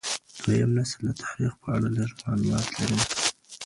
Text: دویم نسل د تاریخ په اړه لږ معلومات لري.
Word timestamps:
دویم 0.43 0.69
نسل 0.77 0.99
د 1.07 1.09
تاریخ 1.23 1.53
په 1.61 1.67
اړه 1.75 1.87
لږ 1.97 2.09
معلومات 2.23 2.65
لري. 2.75 2.99